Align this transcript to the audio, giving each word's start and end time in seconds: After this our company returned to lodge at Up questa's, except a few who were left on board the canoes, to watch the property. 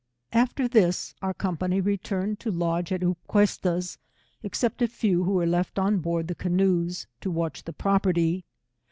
After 0.33 0.67
this 0.67 1.13
our 1.21 1.35
company 1.35 1.79
returned 1.79 2.39
to 2.39 2.49
lodge 2.49 2.91
at 2.91 3.03
Up 3.03 3.19
questa's, 3.27 3.99
except 4.41 4.81
a 4.81 4.87
few 4.87 5.25
who 5.25 5.33
were 5.33 5.45
left 5.45 5.77
on 5.77 5.99
board 5.99 6.27
the 6.27 6.33
canoes, 6.33 7.05
to 7.19 7.29
watch 7.29 7.65
the 7.65 7.73
property. 7.73 8.43